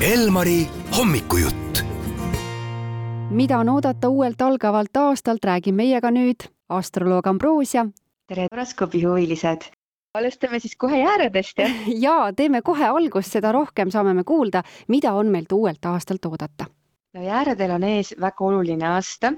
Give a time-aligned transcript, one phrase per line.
[0.00, 1.82] Elmari hommikujutt.
[3.30, 7.86] mida on oodata uuelt algavalt aastalt, räägib meiega nüüd astroloog Ambrosia.
[8.26, 9.66] tere, horoskoobi huvilised!
[10.14, 11.70] alustame siis kohe jääredest, jah?
[12.06, 16.70] ja teeme kohe algust, seda rohkem saame me kuulda, mida on meilt uuelt aastalt oodata.
[17.18, 19.32] No jääredel on ees väga oluline aasta.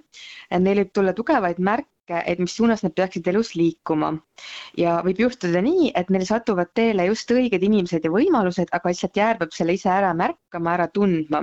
[0.66, 4.10] Neil võib tulla tugevaid märke, et mis suunas nad peaksid elus liikuma.
[4.82, 9.16] ja võib juhtuda nii, et neil satuvad teele just õiged inimesed ja võimalused, aga lihtsalt
[9.22, 11.42] jäär peab selle ise ära märkama, ära tundma.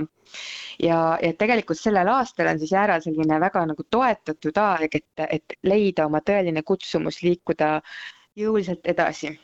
[0.84, 5.60] ja, ja tegelikult sellel aastal on siis jääral selline väga nagu toetatud aeg, et, et
[5.64, 7.78] leida oma tõeline kutsumus, liikuda
[8.38, 9.38] jõuliselt edasi.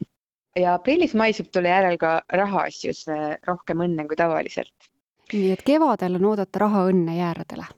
[0.59, 3.05] ja aprillis-mais võib tulla järel ka rahaasjus
[3.47, 4.92] rohkem õnne kui tavaliselt.
[5.31, 7.69] Nii et kevadel on oodata rahaõnne jääradele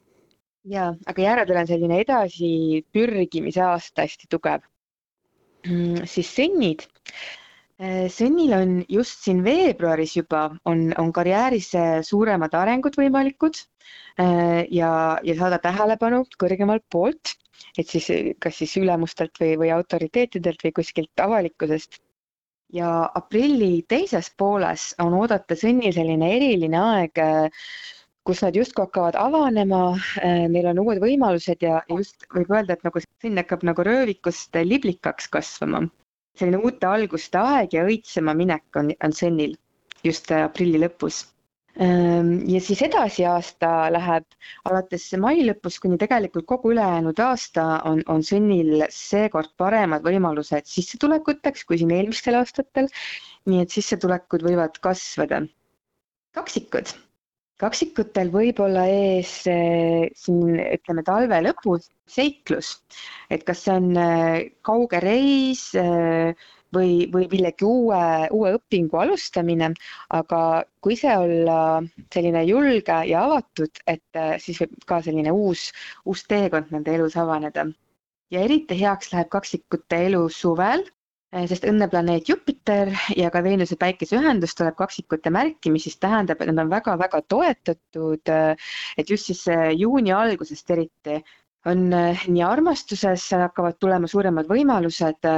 [0.70, 4.64] ja, aga jääredel on selline edasipürgimise aasta hästi tugev
[5.66, 6.06] mm,.
[6.10, 6.86] siis sõnnid.
[7.76, 14.64] Äh, sõnnil on just siin veebruaris juba on, on karjääris äh, suuremad arengud võimalikud äh,
[14.72, 14.90] ja,
[15.22, 17.36] ja saada tähelepanu kõrgemalt poolt,
[17.76, 18.08] et siis
[18.40, 22.00] kas siis ülemustelt või, või autoriteetidelt või kuskilt avalikkusest
[22.72, 27.20] ja aprilli teises pooles on oodata sõnnil selline eriline aeg
[28.26, 29.80] kus nad justkui hakkavad avanema,
[30.18, 34.58] äh, neil on uued võimalused ja just võib öelda, et nagu siin hakkab nagu röövikust
[34.66, 35.86] liblikaks kasvama.
[36.36, 39.54] selline uute alguste aeg ja õitsema minek on, on Sennil
[40.04, 41.22] just aprilli lõpus.
[41.76, 44.24] Ähm, ja siis edasi aasta läheb
[44.64, 51.66] alates mai lõpus kuni tegelikult kogu ülejäänud aasta on, on Sennil seekord paremad võimalused sissetulekuteks
[51.68, 52.88] kui siin eelmistel aastatel.
[53.46, 55.42] nii et sissetulekud võivad kasvada.
[56.34, 56.96] kaksikud
[57.60, 62.72] kaksikutel võib olla ees eh, siin ütleme talve lõpus seiklus,
[63.32, 66.32] et kas see on eh, kauge reis eh,
[66.76, 68.02] või, või millegi uue,
[68.36, 69.72] uue õpingu alustamine,
[70.20, 70.40] aga
[70.84, 71.58] kui ise olla
[72.14, 75.70] selline julge ja avatud, et siis võib ka selline uus,
[76.04, 77.66] uus teekond nende elus avaneda.
[78.30, 80.82] ja eriti heaks läheb kaksikute elu suvel
[81.34, 86.40] Äh, sest õnneplaneet Jupiter ja ka Veenuse päikese ühendus tuleb kaksikute märki, mis siis tähendab,
[86.40, 88.30] et nad on väga-väga toetatud.
[88.30, 91.18] Äh, et just siis äh, juuni algusest eriti
[91.66, 95.28] on nii armastuses hakkavad tulema suuremad võimalused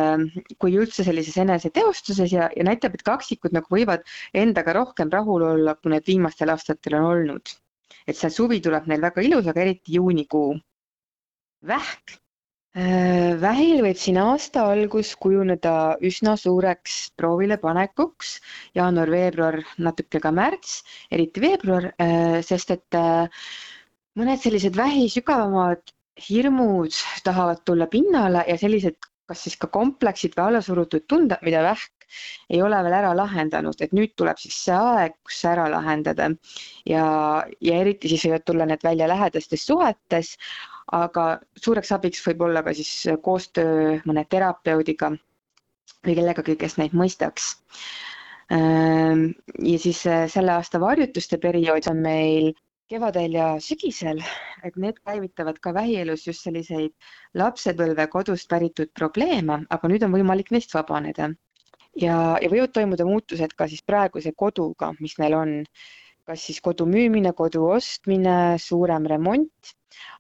[0.61, 4.05] kui üldse sellises eneseteostuses ja, ja näitab, et kaksikud nagu võivad
[4.37, 7.57] endaga rohkem rahul olla, kui need viimastel aastatel on olnud.
[8.09, 10.57] et see suvi tuleb neil väga ilus, aga eriti juunikuu.
[11.73, 12.19] vähk
[12.79, 18.35] Äh, vähil võib siin aasta algus kujuneda üsna suureks proovilepanekuks,
[18.79, 19.57] jaanuar-veebruar,
[19.87, 21.89] natuke ka märts, eriti veebruar,
[22.45, 22.99] sest et
[24.21, 25.91] mõned sellised vähi sügavamad
[26.29, 28.97] hirmud tahavad tulla pinnale ja sellised,
[29.29, 31.95] kas siis ka kompleksid või allasurutud tunded, mida vähk
[32.49, 36.31] ei ole veel ära lahendanud, et nüüd tuleb siis see aeg, kus see ära lahendada.
[36.89, 37.05] ja,
[37.61, 40.37] ja eriti siis võivad tulla need välja lähedastes suhetes,
[40.93, 41.27] aga
[41.61, 42.93] suureks abiks võib olla ka siis
[43.23, 45.13] koostöö mõne terapeudiga
[46.07, 47.53] või kellegagi, kes neid mõistaks.
[48.55, 49.29] Ehm,
[49.61, 52.55] ja siis äh, selle aasta varjutuste periood on meil
[52.89, 54.23] kevadel ja sügisel,
[54.65, 56.95] et need käivitavad ka vähielus just selliseid
[57.37, 61.31] lapsepõlve kodust päritud probleeme, aga nüüd on võimalik neist vabaneda.
[61.97, 65.57] ja, ja võivad toimuda muutused ka siis praeguse koduga, mis neil on,
[66.29, 69.77] kas siis kodu müümine, kodu ostmine, suurem remont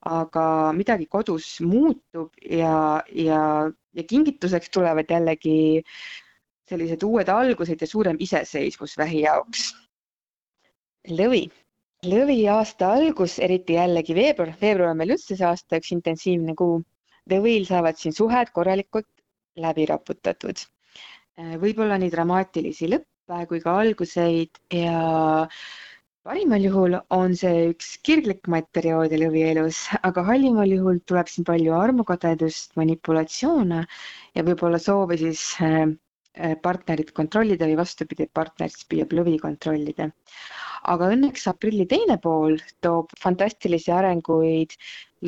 [0.08, 3.42] aga midagi kodus muutub ja, ja,
[3.94, 5.82] ja kingituseks tulevad jällegi
[6.68, 9.70] sellised uued algused ja suurem iseseisvus vähi jaoks.
[11.08, 11.46] lõvi,
[12.06, 16.82] lõvi aasta algus, eriti jällegi veebruar, veebruar on meil üldse see aasta üks intensiivne kuu.
[17.30, 19.08] lõvil saavad siin suhed korralikult
[19.56, 20.62] läbi raputatud.
[21.64, 25.48] võib-olla nii dramaatilisi lõppe kui ka alguseid ja
[26.28, 31.74] parimal juhul on see üks kirglikumaid perioode lõvi elus, aga halvimal juhul tuleb siin palju
[31.76, 33.84] armukadedust, manipulatsioone
[34.38, 35.94] ja võib-olla soovi siis äh, äh,
[36.62, 40.10] partnerit kontrollida või vastupidi, partner siis püüab lõvi kontrollida.
[40.94, 44.76] aga õnneks aprilli teine pool toob fantastilisi arenguid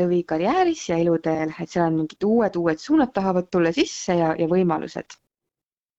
[0.00, 4.34] lõvi karjääris ja eluteel, et seal on mingid uued, uued suunad tahavad tulla sisse ja,
[4.38, 5.18] ja võimalused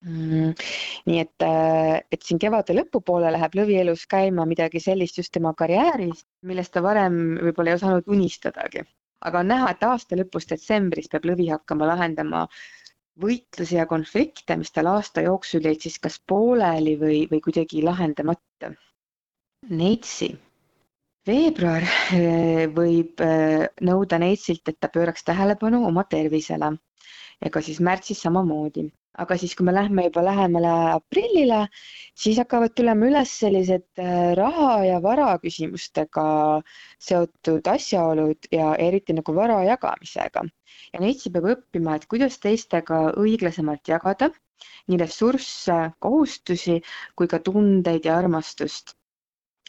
[0.02, 0.54] Mm,
[1.06, 5.52] nii et, äh, et siin kevade lõpupoole läheb Lõvi elus käima midagi sellist just tema
[5.60, 8.82] karjääris, millest ta varem võib-olla ei osanud unistadagi.
[9.30, 12.48] aga on näha, et aasta lõpus detsembris peab Lõvi hakkama lahendama
[13.22, 18.74] võitlusi ja konflikte, mis tal aasta jooksul jäid siis kas pooleli või, või kuidagi lahendamata.
[19.70, 20.32] Neitsi.
[21.28, 26.72] veebruar äh, võib äh, nõuda Neitsilt, et ta pööraks tähelepanu oma tervisele
[27.42, 28.88] ja ka siis märtsis samamoodi
[29.20, 31.60] aga siis, kui me lähme juba lähemale aprillile,
[32.24, 36.26] siis hakkavad tulema üles sellised äh, raha ja vara küsimustega
[37.08, 40.46] seotud asjaolud ja eriti nagu vara jagamisega.
[40.94, 44.32] ja neitsi peab õppima, et kuidas teistega õiglasemalt jagada
[44.88, 46.80] nii ressursse, kohustusi
[47.16, 48.96] kui ka tundeid ja armastust.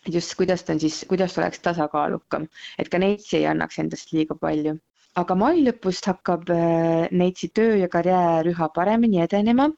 [0.07, 2.49] just, kuidas ta on siis, kuidas oleks tasakaalukam,
[2.79, 4.79] et ka neitsi ei annaks endast liiga palju
[5.21, 9.69] aga mai lõpust hakkab äh, Neitsi töö ja karjäär üha paremini edenema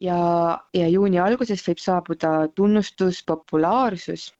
[0.00, 0.18] ja,
[0.76, 4.30] ja juuni alguses võib saabuda tunnustus, populaarsus,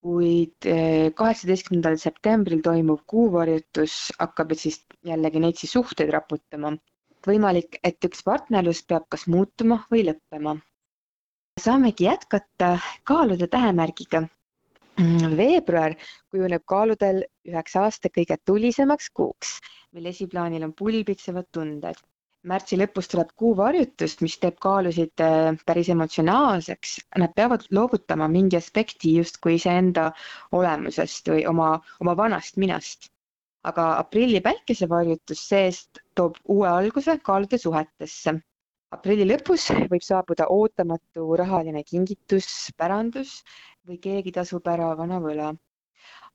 [0.00, 6.76] kuid äh, kaheksateistkümnendal septembril toimuv kuuvarjutus hakkab siis jällegi Neitsi suhteid raputama.
[7.26, 10.56] võimalik, et üks partnerlus peab kas muutuma või lõppema.
[11.60, 14.22] saamegi jätkata kaalude tähemärgiga
[15.40, 15.94] veebruar
[16.30, 19.52] kujuneb kaaludel üheks aasta kõige tulisemaks kuuks,
[19.96, 21.96] mil esiplaanil on pulbitsevad tunded.
[22.50, 26.94] märtsi lõpus tuleb kuuvarjutus, mis teeb kaalusid äh, päris emotsionaalseks.
[27.20, 30.06] Nad peavad loovutama mingi aspekti justkui iseenda
[30.56, 33.10] olemusest või oma, oma vanast minast.
[33.68, 38.32] aga aprilli päikesevarjutus seest toob uue alguse kaalude suhetesse
[38.96, 42.48] aprilli lõpus võib saabuda ootamatu rahaline kingitus,
[42.80, 43.42] pärandus
[43.90, 45.50] või keegi tasub ära vana võla.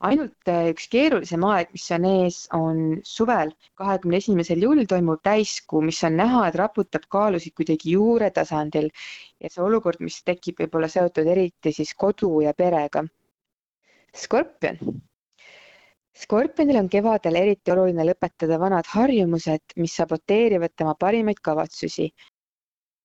[0.06, 2.80] ainult äh, üks keerulisem aeg, mis on ees, on
[3.10, 8.90] suvel, kahekümne esimesel juulil toimuv täiskuu, mis on näha, et raputab kaalusid kuidagi juure tasandil
[9.40, 13.06] ja see olukord, mis tekib, võib olla seotud eriti siis kodu ja perega.
[14.24, 14.80] Skorpion
[16.16, 22.06] Skorpionil on kevadel eriti oluline lõpetada vanad harjumused, mis saboteerivad tema parimaid kavatsusi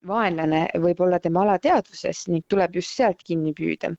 [0.07, 3.92] vaenlane võib olla tema alateadvuses ning tuleb just sealt kinni püüda.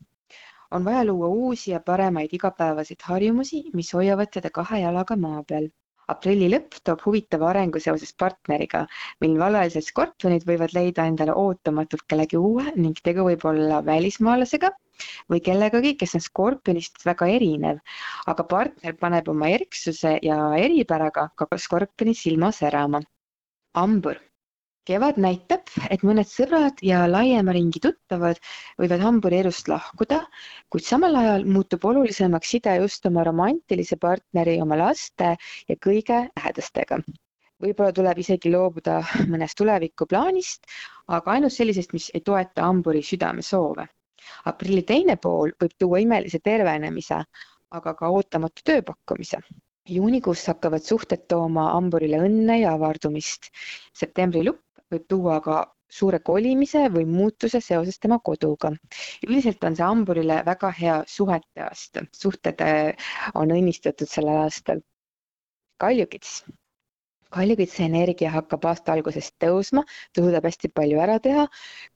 [0.73, 5.69] On vaja luua uusi ja paremaid igapäevaseid harjumusi, mis hoiavad teda kahe jalaga maa peal.
[6.13, 8.81] aprilli lõpp toob huvitava arengu seoses partneriga,
[9.25, 14.73] mil valvelised skorpionid võivad leida endale ootamatult kellegi uue ning tegu võib olla välismaalasega
[15.33, 17.79] või kellegagi, kes on skorpionist väga erinev,
[18.35, 23.01] aga partner paneb oma eriksuse ja eripäraga ka skorpioni silma särama.
[23.75, 24.21] hambur
[24.89, 28.41] kevad näitab, et mõned sõbrad ja laiema ringi tuttavad
[28.81, 30.19] võivad hamburi elust lahkuda,
[30.75, 35.37] kuid samal ajal muutub olulisemaks side just oma romantilise partneri, oma laste
[35.69, 36.99] ja kõige lähedastega.
[37.63, 38.99] võib-olla tuleb isegi loobuda
[39.33, 40.67] mõnest tulevikuplaanist,
[41.07, 43.87] aga ainult sellisest, mis ei toeta hamburi südamesoove.
[44.51, 47.23] aprilli teine pool võib tuua imelise tervenemise,
[47.71, 49.39] aga ka ootamatu tööpakkumise
[49.89, 53.51] juunikuus hakkavad suhted tooma hamburile õnne ja avardumist.
[53.93, 55.63] septembri lõpp võib tuua ka
[55.93, 58.73] suure kolimise või muutuse seoses tema koduga.
[59.27, 64.81] üldiselt on see hamburile väga hea suhete aasta, suhted äh, on õnnistatud sellel aastal.
[65.83, 66.43] kaljukits.
[67.33, 71.47] kaljukitse energia hakkab aasta algusest tõusma, ta suudab hästi palju ära teha,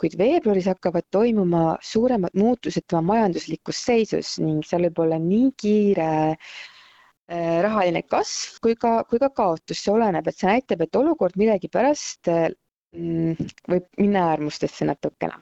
[0.00, 6.10] kuid veebruaris hakkavad toimuma suuremad muutused tema majanduslikus seisus ning seal võib olla nii kiire
[6.36, 11.36] äh, rahaline kasv kui ka, kui ka kaotus, see oleneb, et see näitab, et olukord
[11.40, 12.65] millegipärast Mm,
[12.96, 15.36] võib minna äärmustesse natukene.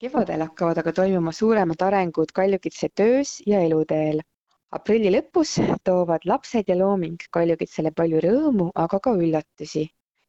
[0.00, 4.20] kevadel hakkavad aga toimuma suuremad arengud kaljukitse töös ja eluteel.
[4.78, 5.54] aprilli lõpus
[5.84, 9.86] toovad lapsed ja looming kaljukitsele palju rõõmu, aga ka üllatusi.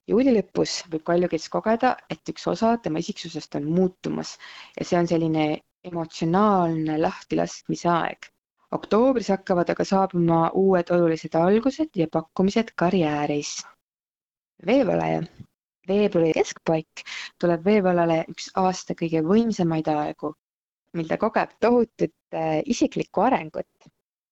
[0.07, 4.37] juuli lõpus võib kaljukits kogeda, et üks osa tema isiksusest on muutumas
[4.79, 5.45] ja see on selline
[5.83, 8.31] emotsionaalne lahtilaskmise aeg.
[8.71, 13.55] oktoobris hakkavad aga saabuma uued olulised algused ja pakkumised karjääris.
[14.65, 15.23] veevalaja
[15.87, 17.03] veebruari keskpaik
[17.41, 20.33] tuleb veevallale üks aasta kõige võimsamaid aegu,
[20.97, 23.89] mil ta kogeb tohutut äh, isiklikku arengut.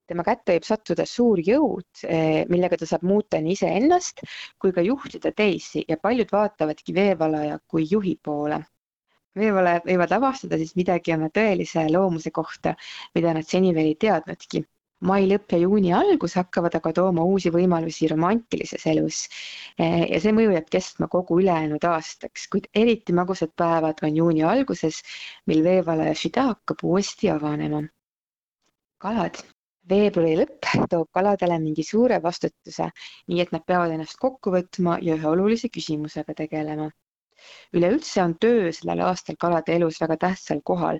[0.09, 4.23] tema kätte võib sattuda suur jõud, äh, millega ta saab muuta nii iseennast
[4.61, 8.63] kui ka juhtida teisi ja paljud vaatavadki veevalaja kui juhi poole.
[9.37, 12.75] veevalajad võivad avastada siis midagi oma tõelise loomuse kohta,
[13.15, 14.65] mida nad seni veel ei teadnudki
[15.07, 19.19] mai lõpp ja juuni algus hakkavad aga tooma uusi võimalusi romantilises elus.
[19.79, 25.01] ja see mõju jääb kestma kogu ülejäänud aastaks, kuid eriti magusad päevad on juuni alguses,
[25.47, 27.83] mil veevalaja süda hakkab uuesti avanema.
[28.99, 29.39] kalad.
[29.89, 32.89] veebruari lõpp toob kaladele mingi suure vastutuse,
[33.27, 36.91] nii et nad peavad ennast kokku võtma ja ühe olulise küsimusega tegelema
[37.77, 40.99] üleüldse on töö sellel aastal kalade elus väga tähtsal kohal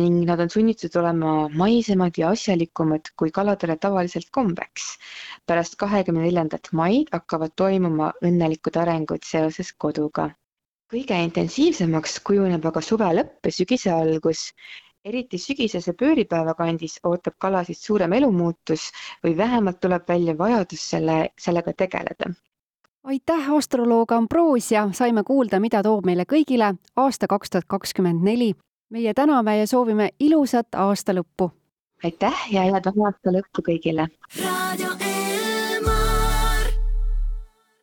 [0.00, 4.86] ning nad on sunnitud olema maisemad ja asjalikumad kui kaladele tavaliselt kombeks.
[5.46, 10.30] pärast kahekümne neljandat maid hakkavad toimuma õnnelikud arengud seoses koduga.
[10.94, 14.50] kõige intensiivsemaks kujuneb aga suve lõpp ja sügise algus
[15.10, 18.88] eriti sügisese pööripäeva kandis ootab kalasid suurem elumuutus
[19.26, 22.34] või vähemalt tuleb välja vajadus selle, sellega tegeleda
[23.06, 28.54] aitäh, astroloog Ambrosia, saime kuulda, mida toob meile kõigile aasta kaks tuhat kakskümmend neli.
[28.90, 31.50] meie täname ja soovime ilusat aasta lõppu.
[32.04, 34.08] aitäh ja head aasta lõppu kõigile.
[34.42, 35.05] raadio